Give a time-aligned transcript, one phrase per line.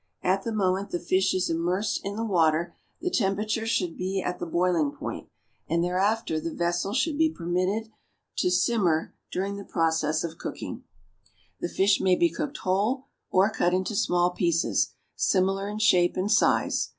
[0.23, 4.39] At the moment the fish is immersed in the water the temperature should be at
[4.39, 5.29] the boiling point,
[5.69, 7.91] and thereafter the vessel should be permitted
[8.37, 10.85] to simmer during the process of cooking.
[11.59, 16.31] The fish may be cooked whole, or cut into small pieces, similar in shape and
[16.31, 16.89] size.